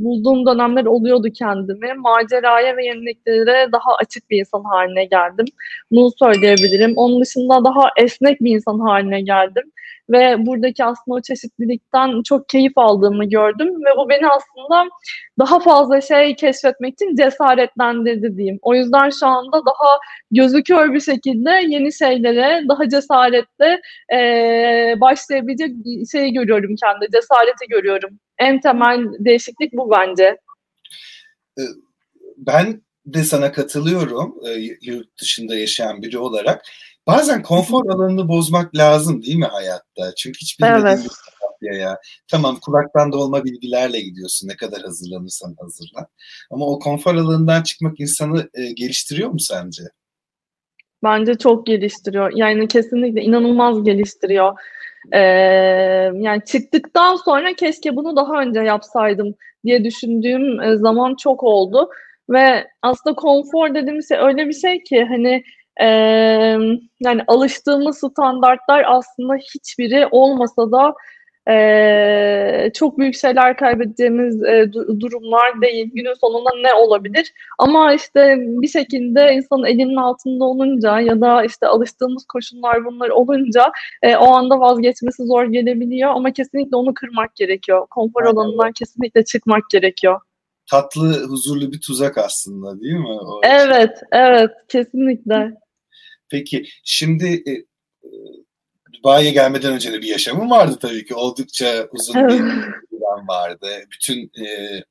bulduğum 0.00 0.47
dönemler 0.47 0.85
oluyordu 0.85 1.28
kendimi. 1.35 1.95
Maceraya 1.95 2.76
ve 2.76 2.87
yeniliklere 2.87 3.73
daha 3.73 3.95
açık 3.95 4.30
bir 4.30 4.38
insan 4.40 4.64
haline 4.64 5.04
geldim. 5.04 5.47
Bunu 5.90 6.11
söyleyebilirim. 6.19 6.92
Onun 6.97 7.21
dışında 7.21 7.64
daha 7.64 7.88
esnek 7.97 8.40
bir 8.40 8.54
insan 8.54 8.78
haline 8.78 9.21
geldim 9.21 9.73
ve 10.11 10.47
buradaki 10.47 10.85
aslında 10.85 11.16
o 11.16 11.20
çeşitlilikten 11.20 12.23
çok 12.23 12.49
keyif 12.49 12.73
aldığımı 12.76 13.25
gördüm 13.25 13.68
ve 13.68 13.97
bu 13.97 14.09
beni 14.09 14.28
aslında 14.28 14.88
daha 15.38 15.61
fazla 15.61 16.00
şey 16.00 16.37
keşfetmek 16.37 16.92
için 16.92 17.16
cesaretlendirdi 17.16 18.37
diyeyim. 18.37 18.59
O 18.62 18.75
yüzden 18.75 19.11
şu 19.20 19.26
anda 19.26 19.56
daha 19.59 19.99
gözüküyor 20.30 20.94
bir 20.94 21.00
şekilde 21.00 21.50
yeni 21.50 21.92
şeylere 21.92 22.64
daha 22.68 22.88
cesaretle 22.88 23.80
e, 24.12 25.00
başlayabilecek 25.00 25.70
bir 25.70 26.06
şey 26.06 26.30
görüyorum 26.30 26.75
kendi, 26.76 27.06
cesareti 27.12 27.66
görüyorum. 27.68 28.11
En 28.38 28.61
temel 28.61 29.06
değişiklik 29.18 29.73
bu 29.73 29.90
bence. 29.90 30.37
Ben 32.37 32.82
de 33.06 33.25
sana 33.25 33.52
katılıyorum 33.52 34.35
yurt 34.82 35.20
dışında 35.20 35.56
yaşayan 35.56 36.02
biri 36.02 36.18
olarak. 36.18 36.62
Bazen 37.10 37.42
konfor 37.42 37.86
alanını 37.86 38.28
bozmak 38.28 38.76
lazım 38.76 39.22
değil 39.22 39.36
mi 39.36 39.44
hayatta? 39.44 40.14
Çünkü 40.16 40.38
hiç 40.40 40.60
bilmediğin 40.60 40.86
evet. 40.86 41.06
bir 41.62 41.72
ya. 41.78 41.98
Tamam 42.30 42.58
kulaktan 42.60 43.12
dolma 43.12 43.44
bilgilerle 43.44 44.00
gidiyorsun 44.00 44.48
ne 44.48 44.56
kadar 44.56 44.82
hazırlanırsan 44.82 45.56
hazırlan. 45.60 46.06
Ama 46.50 46.66
o 46.66 46.78
konfor 46.78 47.14
alanından 47.14 47.62
çıkmak 47.62 48.00
insanı 48.00 48.50
e, 48.54 48.72
geliştiriyor 48.72 49.30
mu 49.30 49.38
sence? 49.38 49.82
Bence 51.02 51.34
çok 51.34 51.66
geliştiriyor. 51.66 52.32
Yani 52.34 52.68
kesinlikle 52.68 53.22
inanılmaz 53.22 53.84
geliştiriyor. 53.84 54.58
Ee, 55.12 55.18
yani 56.14 56.42
çıktıktan 56.46 57.16
sonra 57.16 57.54
keşke 57.54 57.96
bunu 57.96 58.16
daha 58.16 58.42
önce 58.42 58.60
yapsaydım 58.60 59.34
diye 59.64 59.84
düşündüğüm 59.84 60.60
e, 60.60 60.76
zaman 60.76 61.14
çok 61.14 61.42
oldu. 61.42 61.88
Ve 62.30 62.66
aslında 62.82 63.16
konfor 63.16 63.74
dediğimiz 63.74 64.08
şey 64.08 64.18
öyle 64.18 64.48
bir 64.48 64.52
şey 64.52 64.82
ki 64.82 65.04
hani 65.04 65.42
e, 65.80 65.87
yani 67.00 67.22
alıştığımız 67.26 67.99
standartlar 67.99 68.84
aslında 68.87 69.34
hiçbiri 69.34 70.08
olmasa 70.10 70.72
da 70.72 70.94
e, 71.50 72.70
çok 72.75 72.99
büyük 72.99 73.14
şeyler 73.14 73.56
kaybedeceğimiz 73.56 74.42
e, 74.42 74.72
durumlar 75.00 75.60
değil. 75.62 75.90
Günün 75.94 76.14
sonunda 76.14 76.50
ne 76.62 76.75
olabilir? 76.75 77.32
Ama 77.58 77.94
işte 77.94 78.37
bir 78.38 78.68
şekilde 78.68 79.34
insanın 79.34 79.64
elinin 79.64 79.96
altında 79.96 80.44
olunca 80.44 81.00
ya 81.00 81.20
da 81.20 81.44
işte 81.44 81.66
alıştığımız 81.66 82.25
koşullar 82.26 82.84
bunlar 82.84 83.08
olunca 83.08 83.72
e, 84.02 84.16
o 84.16 84.32
anda 84.32 84.60
vazgeçmesi 84.60 85.25
zor 85.25 85.44
gelebiliyor 85.44 86.10
ama 86.10 86.32
kesinlikle 86.32 86.76
onu 86.76 86.94
kırmak 86.94 87.37
gerekiyor. 87.37 87.87
Konfor 87.90 88.22
alanından 88.22 88.72
kesinlikle 88.72 89.25
çıkmak 89.25 89.62
gerekiyor 89.70 90.20
tatlı, 90.70 91.25
huzurlu 91.28 91.72
bir 91.72 91.80
tuzak 91.80 92.18
aslında 92.18 92.80
değil 92.80 92.94
mi? 92.94 93.08
O 93.08 93.40
evet, 93.44 93.90
şey. 93.99 94.08
evet, 94.12 94.50
kesinlikle. 94.68 95.52
Peki 96.30 96.66
şimdi 96.84 97.42
e, 97.46 97.52
e, 97.52 98.10
Dubai'ye 98.92 99.30
gelmeden 99.30 99.72
önce 99.72 99.92
de 99.92 100.00
bir 100.00 100.08
yaşamım 100.08 100.50
vardı 100.50 100.78
tabii 100.80 101.04
ki. 101.04 101.14
Oldukça 101.14 101.88
uzun 101.92 102.28
bir 102.28 102.38
dönem 102.38 103.28
vardı. 103.28 103.68
Bütün 103.92 104.30
e, 104.44 104.82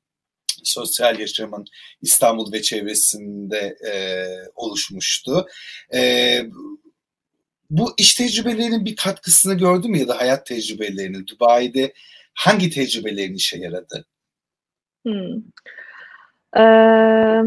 sosyal 0.64 1.18
yaşamın 1.18 1.64
İstanbul 2.02 2.52
ve 2.52 2.62
çevresinde 2.62 3.76
e, 3.86 3.92
oluşmuştu. 4.54 5.46
E, 5.94 6.42
bu 7.70 7.94
iş 7.98 8.14
tecrübelerinin 8.14 8.84
bir 8.84 8.96
katkısını 8.96 9.54
gördün 9.54 9.90
mü 9.90 9.98
ya 9.98 10.08
da 10.08 10.18
hayat 10.18 10.46
tecrübelerinin 10.46 11.26
Dubai'de 11.26 11.92
hangi 12.34 12.70
tecrübelerin 12.70 13.34
işe 13.34 13.58
yaradı? 13.58 14.06
Hmm. 15.02 15.36
Ee, 16.56 17.42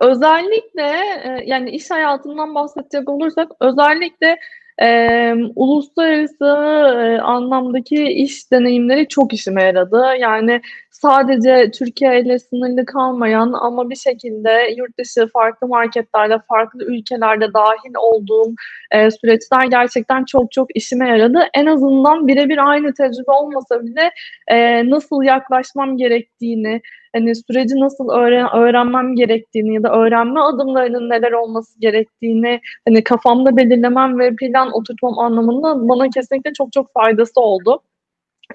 özellikle 0.00 0.82
e, 1.24 1.42
yani 1.46 1.70
iş 1.70 1.90
hayatından 1.90 2.54
bahsedecek 2.54 3.08
olursak 3.08 3.48
özellikle 3.60 4.38
e, 4.82 5.32
uluslararası 5.56 6.44
e, 6.44 7.20
anlamdaki 7.20 8.04
iş 8.04 8.52
deneyimleri 8.52 9.08
çok 9.08 9.32
işime 9.32 9.62
yaradı. 9.62 10.04
Yani 10.20 10.60
sadece 11.02 11.70
Türkiye 11.70 12.20
ile 12.20 12.38
sınırlı 12.38 12.86
kalmayan 12.86 13.52
ama 13.52 13.90
bir 13.90 13.96
şekilde 13.96 14.74
yurt 14.76 14.98
dışı 14.98 15.26
farklı 15.32 15.68
marketlerde, 15.68 16.38
farklı 16.48 16.84
ülkelerde 16.84 17.54
dahil 17.54 17.94
olduğum 17.98 18.54
e, 18.90 19.10
süreçler 19.10 19.64
gerçekten 19.70 20.24
çok 20.24 20.52
çok 20.52 20.76
işime 20.76 21.08
yaradı. 21.08 21.38
En 21.54 21.66
azından 21.66 22.28
birebir 22.28 22.70
aynı 22.70 22.94
tecrübe 22.94 23.30
olmasa 23.30 23.82
bile 23.82 24.10
e, 24.48 24.90
nasıl 24.90 25.22
yaklaşmam 25.22 25.96
gerektiğini, 25.96 26.80
hani 27.16 27.34
süreci 27.34 27.80
nasıl 27.80 28.10
öğren 28.10 28.46
öğrenmem 28.56 29.14
gerektiğini 29.14 29.74
ya 29.74 29.82
da 29.82 29.92
öğrenme 29.92 30.40
adımlarının 30.40 31.10
neler 31.10 31.32
olması 31.32 31.80
gerektiğini 31.80 32.60
hani 32.88 33.04
kafamda 33.04 33.56
belirlemem 33.56 34.18
ve 34.18 34.36
plan 34.36 34.72
oturtmam 34.72 35.18
anlamında 35.18 35.88
bana 35.88 36.08
kesinlikle 36.10 36.52
çok 36.52 36.72
çok 36.72 36.92
faydası 36.92 37.40
oldu. 37.40 37.82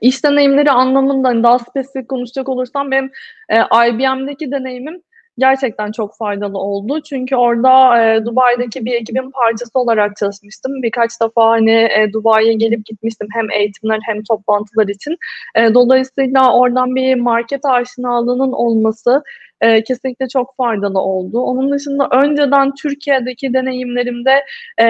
İş 0.01 0.23
deneyimleri 0.23 0.71
anlamında 0.71 1.27
hani 1.27 1.43
daha 1.43 1.59
spesifik 1.59 2.09
konuşacak 2.09 2.49
olursam 2.49 2.91
benim 2.91 3.11
e, 3.49 3.57
IBM'deki 3.89 4.51
deneyimim 4.51 5.01
gerçekten 5.37 5.91
çok 5.91 6.17
faydalı 6.17 6.57
oldu. 6.57 7.01
Çünkü 7.01 7.35
orada 7.35 8.03
e, 8.03 8.25
Dubai'deki 8.25 8.85
bir 8.85 8.93
ekibin 8.93 9.31
parçası 9.31 9.79
olarak 9.79 10.17
çalışmıştım. 10.17 10.83
Birkaç 10.83 11.21
defa 11.21 11.49
hani 11.49 11.71
e, 11.71 12.09
Dubai'ye 12.13 12.53
gelip 12.53 12.85
gitmiştim 12.85 13.27
hem 13.33 13.51
eğitimler 13.51 13.99
hem 14.05 14.23
toplantılar 14.23 14.87
için. 14.87 15.17
E, 15.55 15.73
dolayısıyla 15.73 16.53
oradan 16.53 16.95
bir 16.95 17.15
market 17.15 17.65
aşinalığının 17.65 18.51
olması 18.51 19.23
e, 19.61 19.83
kesinlikle 19.83 20.27
çok 20.27 20.55
faydalı 20.57 20.99
oldu. 20.99 21.39
Onun 21.39 21.71
dışında 21.71 22.07
önceden 22.11 22.75
Türkiye'deki 22.75 23.53
deneyimlerimde 23.53 24.45
e, 24.81 24.87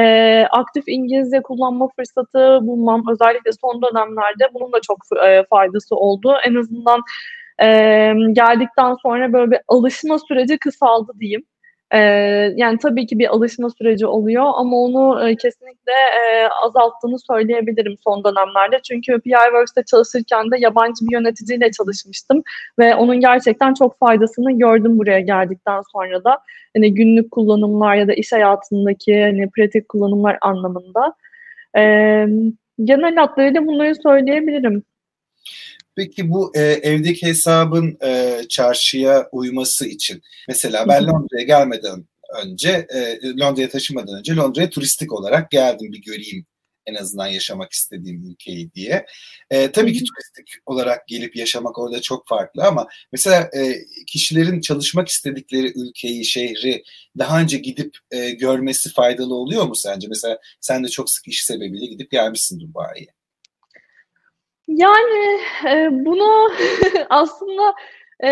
aktif 0.52 0.84
İngilizce 0.88 1.42
kullanma 1.42 1.90
fırsatı 1.96 2.60
bulmam 2.62 3.04
özellikle 3.12 3.52
son 3.62 3.82
dönemlerde 3.82 4.44
bunun 4.54 4.74
da 4.74 4.80
çok 4.82 4.98
e, 5.26 5.44
faydası 5.50 5.96
oldu. 5.96 6.34
En 6.48 6.56
azından 6.56 7.02
e, 7.64 8.14
geldikten 8.32 8.96
sonra 9.02 9.34
böyle 9.34 9.52
bir 9.52 9.60
alışma 9.68 10.20
süreci 10.20 10.58
kısaldı 10.58 11.12
diyeyim. 11.20 11.44
Ee, 11.94 11.98
yani 12.56 12.78
tabii 12.78 13.06
ki 13.08 13.20
bir 13.20 13.28
alışma 13.28 13.70
süreci 13.70 14.06
oluyor 14.06 14.44
ama 14.56 14.78
onu 14.78 15.30
e, 15.30 15.36
kesinlikle 15.36 15.92
e, 15.92 16.48
azalttığını 16.48 17.20
söyleyebilirim 17.20 17.98
son 18.04 18.24
dönemlerde. 18.24 18.80
Çünkü 18.84 19.22
PRWorks'te 19.22 19.84
çalışırken 19.84 20.52
de 20.52 20.56
yabancı 20.60 21.06
bir 21.06 21.12
yöneticiyle 21.14 21.72
çalışmıştım 21.72 22.44
ve 22.80 22.96
onun 22.96 23.20
gerçekten 23.20 23.74
çok 23.74 24.00
faydasını 24.00 24.60
gördüm 24.60 25.00
buraya 25.00 25.20
geldikten 25.20 25.82
sonra 25.92 26.24
da. 26.24 26.40
Hani 26.76 26.94
günlük 26.94 27.32
kullanımlar 27.32 27.96
ya 27.96 28.08
da 28.08 28.14
iş 28.14 28.32
hayatındaki 28.32 29.22
hani 29.22 29.50
pratik 29.50 29.90
kullanımlar 29.90 30.38
anlamında. 30.42 31.14
Ee, 31.78 32.28
genel 32.84 33.16
hatlarıyla 33.16 33.66
bunları 33.68 33.96
söyleyebilirim. 33.96 34.84
Peki 35.96 36.32
bu 36.32 36.52
e, 36.56 36.62
evdeki 36.62 37.28
hesabın 37.28 37.98
e, 38.04 38.42
çarşıya 38.50 39.30
uyması 39.32 39.88
için 39.88 40.22
mesela 40.48 40.88
ben 40.88 41.08
Londra'ya 41.08 41.46
gelmeden 41.46 42.06
önce 42.44 42.88
e, 42.94 43.20
Londra'ya 43.40 43.70
taşımadan 43.70 44.20
önce 44.20 44.36
Londra'ya 44.36 44.70
turistik 44.70 45.14
olarak 45.14 45.52
geldim 45.52 45.92
bir 45.92 46.02
göreyim 46.02 46.46
en 46.86 46.96
azından 46.96 47.28
yaşamak 47.28 47.72
istediğim 47.72 48.32
ülkeyi 48.32 48.74
diye. 48.74 49.06
E, 49.52 49.72
tabii 49.72 49.94
ki 49.94 50.04
turistik 50.04 50.62
olarak 50.66 51.08
gelip 51.08 51.36
yaşamak 51.36 51.80
orada 51.80 52.02
çok 52.02 52.28
farklı 52.28 52.64
ama 52.64 52.88
mesela 53.12 53.50
e, 53.58 53.76
kişilerin 54.08 54.62
çalışmak 54.62 55.08
istedikleri 55.08 55.74
ülkeyi, 55.76 56.26
şehri 56.26 56.84
daha 57.18 57.42
önce 57.42 57.58
gidip 57.58 57.98
e, 58.12 58.30
görmesi 58.30 58.94
faydalı 58.94 59.36
oluyor 59.36 59.64
mu 59.64 59.76
sence? 59.76 60.08
Mesela 60.08 60.40
sen 60.62 60.84
de 60.84 60.88
çok 60.88 61.10
sık 61.10 61.28
iş 61.28 61.44
sebebiyle 61.44 61.86
gidip 61.86 62.12
gelmişsin 62.12 62.60
Dubai'ye. 62.60 63.23
Yani 64.68 65.40
e, 65.68 65.90
bunu 65.92 66.50
aslında 67.10 67.74
e, 68.24 68.30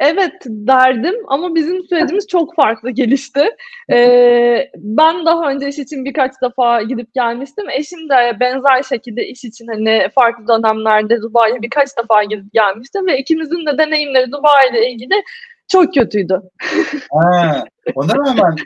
evet 0.00 0.32
derdim 0.46 1.14
ama 1.26 1.54
bizim 1.54 1.84
sürecimiz 1.84 2.26
çok 2.28 2.56
farklı 2.56 2.90
gelişti. 2.90 3.50
E, 3.92 4.70
ben 4.76 5.26
daha 5.26 5.50
önce 5.50 5.68
iş 5.68 5.78
için 5.78 6.04
birkaç 6.04 6.32
defa 6.42 6.82
gidip 6.82 7.14
gelmiştim. 7.14 7.70
Eşim 7.70 8.08
de 8.08 8.40
benzer 8.40 8.82
şekilde 8.82 9.26
iş 9.26 9.44
için 9.44 9.66
hani 9.66 10.08
farklı 10.14 10.48
dönemlerde 10.48 11.22
Dubai'ye 11.22 11.62
birkaç 11.62 11.88
defa 12.02 12.24
gidip 12.24 12.52
gelmişti 12.52 12.98
ve 13.06 13.18
ikimizin 13.18 13.66
de 13.66 13.78
deneyimleri 13.78 14.32
Dubai 14.32 14.70
ile 14.70 14.90
ilgili 14.90 15.22
çok 15.68 15.94
kötüydü. 15.94 16.40
Ha, 17.12 17.64
ona 17.94 18.14
rağmen 18.14 18.56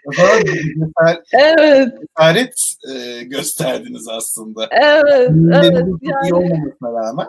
evet. 1.33 1.89
cesaret 2.01 2.55
e, 2.95 3.23
gösterdiniz 3.23 4.09
aslında. 4.09 4.69
Evet, 4.71 5.31
evet. 5.55 5.87
Yani, 6.03 6.25
iyi 6.25 6.35
olmamasına 6.35 6.93
rağmen. 6.93 7.27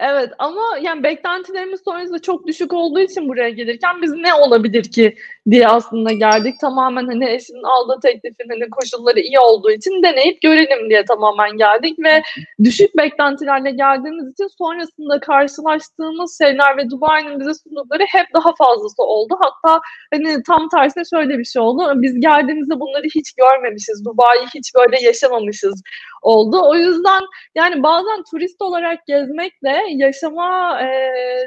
Evet 0.00 0.30
ama 0.38 0.62
yani 0.82 1.02
beklentilerimiz 1.02 1.80
sonrasında 1.84 2.18
çok 2.18 2.46
düşük 2.46 2.72
olduğu 2.72 3.00
için 3.00 3.28
buraya 3.28 3.48
gelirken 3.48 4.02
biz 4.02 4.12
ne 4.12 4.34
olabilir 4.34 4.84
ki 4.84 5.16
diye 5.50 5.68
aslında 5.68 6.12
geldik. 6.12 6.60
Tamamen 6.60 7.06
hani 7.06 7.30
eşinin 7.30 7.62
aldığı 7.62 8.00
teklifin 8.00 8.48
hani 8.48 8.70
koşulları 8.70 9.20
iyi 9.20 9.38
olduğu 9.38 9.70
için 9.70 10.02
deneyip 10.02 10.42
görelim 10.42 10.90
diye 10.90 11.04
tamamen 11.04 11.56
geldik 11.56 11.98
ve 11.98 12.22
düşük 12.64 12.96
beklentilerle 12.96 13.70
geldiğimiz 13.70 14.32
için 14.32 14.48
sonrasında 14.58 15.20
karşılaştığımız 15.20 16.38
şeyler 16.38 16.76
ve 16.76 16.90
Dubai'nin 16.90 17.40
bize 17.40 17.54
sundukları 17.54 18.04
hep 18.08 18.26
daha 18.34 18.54
fazlası 18.54 19.02
oldu. 19.02 19.38
Hatta 19.40 19.80
hani 20.14 20.42
tam 20.42 20.68
tersine 20.68 21.04
şöyle 21.14 21.38
bir 21.38 21.44
şey 21.44 21.62
oldu. 21.62 21.92
Biz 21.94 22.20
geldiğimizde 22.20 22.80
bunları 22.80 23.04
hiç 23.14 23.32
görmemişiz. 23.32 24.04
Dubai'yi 24.04 24.46
hiç 24.54 24.74
böyle 24.74 25.00
yaşamamışız 25.00 25.82
oldu. 26.24 26.60
O 26.64 26.74
yüzden 26.74 27.22
yani 27.54 27.82
bazen 27.82 28.22
turist 28.30 28.62
olarak 28.62 29.06
gezmekle 29.06 29.82
yaşama 29.90 30.80
e, 30.82 30.86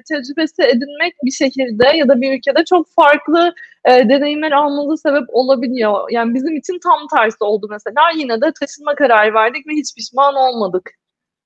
tecrübesi 0.10 0.64
edinmek 0.64 1.14
bir 1.24 1.32
şehirde 1.32 1.98
ya 1.98 2.08
da 2.08 2.22
bir 2.22 2.38
ülkede 2.38 2.66
çok 2.66 2.88
farklı 2.96 3.54
e, 3.86 3.92
deneyimler 4.10 4.52
almanıza 4.52 5.10
sebep 5.10 5.30
olabiliyor. 5.30 6.12
Yani 6.12 6.34
bizim 6.34 6.56
için 6.56 6.80
tam 6.84 7.08
tersi 7.16 7.44
oldu 7.44 7.68
mesela. 7.70 8.02
Yine 8.16 8.42
de 8.42 8.52
taşınma 8.60 8.96
kararı 8.96 9.34
verdik 9.34 9.68
ve 9.68 9.72
hiç 9.72 9.96
pişman 9.96 10.36
olmadık. 10.36 10.92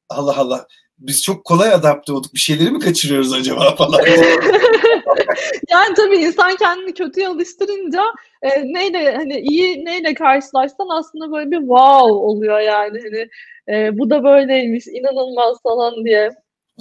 Allah 0.10 0.38
Allah. 0.38 0.68
Biz 1.02 1.24
çok 1.24 1.46
kolay 1.46 1.74
adapte 1.74 2.14
olduk. 2.14 2.34
Bir 2.34 2.40
şeyleri 2.40 2.72
mi 2.72 2.80
kaçırıyoruz 2.80 3.34
acaba 3.34 3.76
falan? 3.78 4.00
yani 5.70 5.94
tabii 5.96 6.18
insan 6.18 6.56
kendini 6.56 6.94
kötüye 6.94 7.28
alıştırınca 7.28 8.04
e, 8.42 8.74
neyle 8.74 9.16
hani 9.16 9.40
iyi 9.40 9.86
neyle 9.86 10.14
karşılaşsan 10.14 10.88
aslında 10.90 11.32
böyle 11.32 11.52
bir 11.52 11.60
wow 11.60 12.14
oluyor 12.14 12.60
yani 12.60 13.00
hani 13.04 13.28
e, 13.70 13.98
bu 13.98 14.10
da 14.10 14.24
böyleymiş 14.24 14.88
inanılmaz 14.88 15.58
falan 15.64 16.06
diye. 16.06 16.30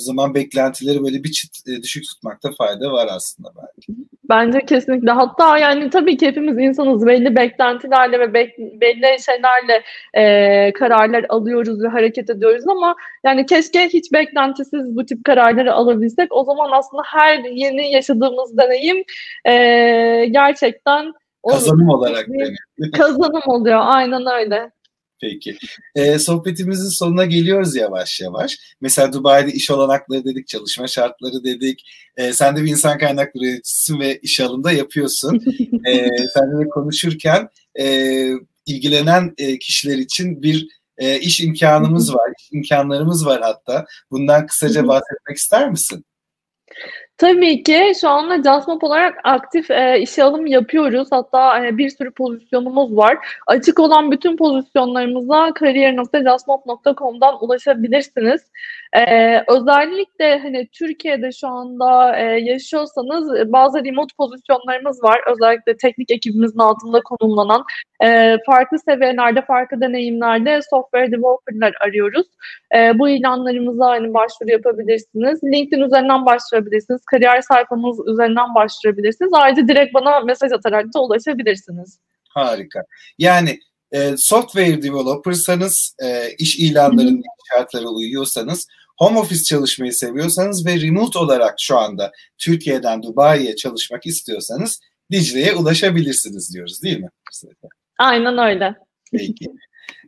O 0.00 0.04
zaman 0.04 0.34
beklentileri 0.34 1.04
böyle 1.04 1.24
bir 1.24 1.32
çıt 1.32 1.50
e, 1.68 1.82
düşük 1.82 2.04
tutmakta 2.04 2.50
fayda 2.58 2.92
var 2.92 3.08
aslında 3.10 3.48
belki. 3.56 4.00
Bence 4.28 4.60
kesinlikle. 4.60 5.10
Hatta 5.10 5.58
yani 5.58 5.90
tabii 5.90 6.16
ki 6.16 6.26
hepimiz 6.26 6.58
insanız. 6.58 7.06
Belli 7.06 7.36
beklentilerle 7.36 8.20
ve 8.20 8.24
bek- 8.24 8.80
belli 8.80 9.22
şeylerle 9.22 9.82
e, 10.14 10.72
kararlar 10.72 11.26
alıyoruz 11.28 11.82
ve 11.82 11.88
hareket 11.88 12.30
ediyoruz 12.30 12.68
ama 12.68 12.94
yani 13.24 13.46
keşke 13.46 13.88
hiç 13.88 14.12
beklentisiz 14.12 14.96
bu 14.96 15.06
tip 15.06 15.24
kararları 15.24 15.72
alabilsek. 15.72 16.28
O 16.32 16.44
zaman 16.44 16.70
aslında 16.72 17.02
her 17.06 17.38
yeni 17.38 17.92
yaşadığımız 17.92 18.58
deneyim 18.58 19.04
e, 19.44 19.54
gerçekten 20.30 21.12
kazanım 21.48 21.88
olarak 21.88 22.26
kazanım 22.96 23.42
oluyor. 23.46 23.80
Aynen 23.82 24.26
öyle. 24.26 24.70
Peki. 25.20 25.56
E, 25.94 26.18
sohbetimizin 26.18 26.88
sonuna 26.88 27.24
geliyoruz 27.24 27.76
yavaş 27.76 28.20
yavaş. 28.20 28.58
Mesela 28.80 29.12
Dubai'de 29.12 29.52
iş 29.52 29.70
olanakları 29.70 30.24
dedik, 30.24 30.48
çalışma 30.48 30.86
şartları 30.86 31.44
dedik. 31.44 31.84
E, 32.16 32.32
sen 32.32 32.56
de 32.56 32.64
bir 32.64 32.70
insan 32.70 32.98
kaynakları 32.98 33.44
yöneticisisin 33.44 34.00
ve 34.00 34.18
iş 34.18 34.40
alımda 34.40 34.72
yapıyorsun. 34.72 35.44
e, 35.86 36.08
seninle 36.34 36.68
konuşurken 36.68 37.48
e, 37.80 38.26
ilgilenen 38.66 39.34
e, 39.38 39.58
kişiler 39.58 39.98
için 39.98 40.42
bir 40.42 40.68
e, 40.98 41.20
iş 41.20 41.40
imkanımız 41.40 42.14
var, 42.14 42.32
iş 42.40 42.48
imkanlarımız 42.52 43.26
var 43.26 43.40
hatta. 43.42 43.86
Bundan 44.10 44.46
kısaca 44.46 44.86
bahsetmek 44.86 45.36
ister 45.36 45.70
misin? 45.70 46.04
Tabii 47.20 47.62
ki 47.62 47.92
şu 48.00 48.08
anda 48.08 48.42
Jasmop 48.42 48.84
olarak 48.84 49.20
aktif 49.24 49.70
e, 49.70 50.00
işe 50.00 50.24
alım 50.24 50.46
yapıyoruz. 50.46 51.08
Hatta 51.10 51.66
e, 51.66 51.78
bir 51.78 51.90
sürü 51.90 52.10
pozisyonumuz 52.10 52.96
var. 52.96 53.18
Açık 53.46 53.80
olan 53.80 54.10
bütün 54.10 54.36
pozisyonlarımıza 54.36 55.54
kariyer.jasmop.com'dan 55.54 57.44
ulaşabilirsiniz. 57.44 58.40
Ee, 58.92 59.44
özellikle 59.48 60.38
hani 60.38 60.68
Türkiye'de 60.72 61.32
şu 61.32 61.48
anda 61.48 62.18
e, 62.18 62.22
yaşıyorsanız 62.40 63.38
e, 63.38 63.52
bazı 63.52 63.84
remote 63.84 64.14
pozisyonlarımız 64.18 65.02
var. 65.02 65.20
Özellikle 65.32 65.76
teknik 65.76 66.10
ekibimizin 66.10 66.58
altında 66.58 67.00
konumlanan 67.00 67.64
e, 68.04 68.36
farklı 68.46 68.78
seviyelerde, 68.78 69.42
farklı 69.42 69.80
deneyimlerde 69.80 70.60
software 70.70 71.12
developer'lar 71.12 71.72
arıyoruz. 71.80 72.26
E, 72.76 72.98
bu 72.98 73.08
ilanlarımıza 73.08 73.86
hani 73.86 74.14
başvuru 74.14 74.50
yapabilirsiniz. 74.50 75.44
LinkedIn 75.44 75.82
üzerinden 75.82 76.26
başvurabilirsiniz. 76.26 77.04
Kariyer 77.10 77.40
sayfamız 77.40 77.98
üzerinden 78.08 78.54
başvurabilirsiniz. 78.54 79.30
Ayrıca 79.34 79.68
direkt 79.68 79.94
bana 79.94 80.20
mesaj 80.20 80.52
atarak 80.52 80.94
da 80.94 81.00
ulaşabilirsiniz. 81.02 81.98
Harika. 82.28 82.82
Yani 83.18 83.58
e, 83.92 84.16
software 84.16 84.82
developersanız, 84.82 85.96
e, 86.04 86.30
iş 86.38 86.58
ilanlarının 86.58 87.22
şartları 87.52 87.88
uyuyorsanız 87.88 88.66
home 88.98 89.18
office 89.18 89.42
çalışmayı 89.42 89.92
seviyorsanız 89.92 90.66
ve 90.66 90.80
remote 90.80 91.18
olarak 91.18 91.54
şu 91.58 91.78
anda 91.78 92.12
Türkiye'den 92.38 93.02
Dubai'ye 93.02 93.56
çalışmak 93.56 94.06
istiyorsanız 94.06 94.80
Dicle'ye 95.10 95.54
ulaşabilirsiniz 95.54 96.54
diyoruz 96.54 96.82
değil 96.82 97.00
mi? 97.00 97.08
Aynen 97.98 98.38
öyle. 98.38 98.74
Peki. 99.12 99.46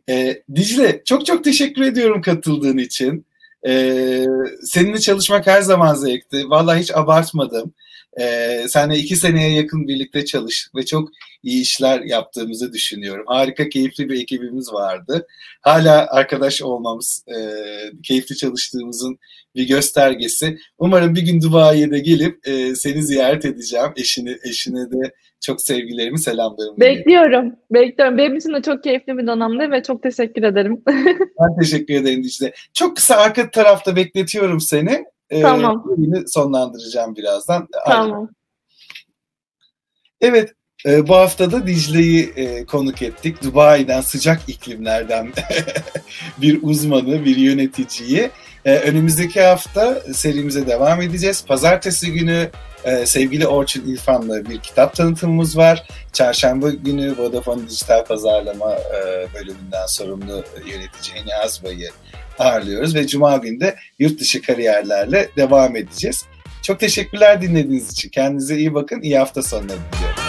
Ee, 0.09 0.43
Dicle 0.55 1.01
çok 1.05 1.25
çok 1.25 1.43
teşekkür 1.43 1.81
ediyorum 1.81 2.21
katıldığın 2.21 2.77
için. 2.77 3.25
Ee, 3.67 4.25
seninle 4.63 4.99
çalışmak 4.99 5.47
her 5.47 5.61
zaman 5.61 5.95
zevkti. 5.95 6.49
Vallahi 6.49 6.81
hiç 6.81 6.91
abartmadım. 6.95 7.73
E, 8.19 8.65
seninle 8.69 8.99
iki 8.99 9.15
seneye 9.15 9.53
yakın 9.53 9.87
birlikte 9.87 10.25
çalıştık 10.25 10.75
ve 10.75 10.85
çok 10.85 11.09
iyi 11.43 11.61
işler 11.61 12.01
yaptığımızı 12.01 12.73
düşünüyorum. 12.73 13.25
Harika, 13.27 13.69
keyifli 13.69 14.09
bir 14.09 14.21
ekibimiz 14.21 14.73
vardı. 14.73 15.27
Hala 15.61 16.07
arkadaş 16.07 16.61
olmamız, 16.61 17.25
e, 17.27 17.37
keyifli 18.03 18.37
çalıştığımızın 18.37 19.19
bir 19.55 19.67
göstergesi. 19.67 20.57
Umarım 20.77 21.15
bir 21.15 21.21
gün 21.21 21.41
Dubai'ye 21.41 21.91
de 21.91 21.99
gelip 21.99 22.47
e, 22.47 22.75
seni 22.75 23.03
ziyaret 23.03 23.45
edeceğim. 23.45 23.91
Eşini, 23.95 24.37
eşine 24.49 24.91
de 24.91 25.13
çok 25.43 25.61
sevgilerimi, 25.61 26.19
selamlarımı. 26.19 26.79
Bekliyorum, 26.79 27.55
bekliyorum. 27.71 28.17
Benim 28.17 28.35
için 28.35 28.53
de 28.53 28.61
çok 28.61 28.83
keyifli 28.83 29.17
bir 29.17 29.27
dönemdi 29.27 29.71
ve 29.71 29.83
çok 29.83 30.03
teşekkür 30.03 30.43
ederim. 30.43 30.83
ben 30.87 31.59
teşekkür 31.59 31.93
ederim 31.93 32.23
Dicle. 32.23 32.53
Çok 32.73 32.95
kısa 32.95 33.15
arka 33.15 33.51
tarafta 33.51 33.95
bekletiyorum 33.95 34.59
seni. 34.59 35.05
Ee, 35.29 35.41
tamam. 35.41 35.85
Yayını 35.89 36.27
sonlandıracağım 36.27 37.15
birazdan. 37.15 37.67
Tamam. 37.87 38.29
Evet, 40.21 40.53
e, 40.85 41.07
bu 41.07 41.15
hafta 41.15 41.51
da 41.51 41.67
Dicle'yi 41.67 42.33
e, 42.35 42.65
konuk 42.65 43.01
ettik. 43.01 43.43
Dubai'den 43.43 44.01
sıcak 44.01 44.39
iklimlerden 44.47 45.31
bir 46.41 46.59
uzmanı, 46.63 47.25
bir 47.25 47.37
yöneticiyi. 47.37 48.29
E, 48.65 48.75
önümüzdeki 48.77 49.41
hafta 49.41 50.01
serimize 50.13 50.67
devam 50.67 51.01
edeceğiz. 51.01 51.45
Pazartesi 51.45 52.13
günü 52.13 52.49
e, 52.85 53.05
sevgili 53.05 53.47
Orçun 53.47 53.87
İrfan'la 53.87 54.45
bir 54.45 54.59
kitap 54.59 54.95
tanıtımımız 54.95 55.57
var. 55.57 55.87
Çarşamba 56.13 56.69
günü 56.69 57.17
Vodafone 57.17 57.69
Dijital 57.69 58.05
Pazarlama 58.05 58.73
e, 58.73 59.27
bölümünden 59.33 59.85
sorumlu 59.87 60.43
yönetici 60.65 61.17
Eni 61.17 61.35
Azbay'ı 61.35 61.89
ağırlıyoruz 62.39 62.95
ve 62.95 63.07
Cuma 63.07 63.37
günü 63.37 63.59
de 63.59 63.75
yurt 63.99 64.19
dışı 64.19 64.41
kariyerlerle 64.41 65.29
devam 65.37 65.75
edeceğiz. 65.75 66.25
Çok 66.61 66.79
teşekkürler 66.79 67.41
dinlediğiniz 67.41 67.91
için. 67.91 68.09
Kendinize 68.09 68.57
iyi 68.57 68.73
bakın. 68.73 69.01
İyi 69.01 69.17
hafta 69.17 69.43
sonları 69.43 69.77
diliyorum. 69.93 70.22